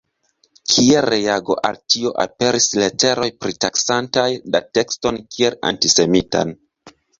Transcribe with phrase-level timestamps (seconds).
[0.69, 4.25] Kiel reago al tio aperis leteroj pritaksantaj
[4.57, 6.59] la tekston kiel antisemitan.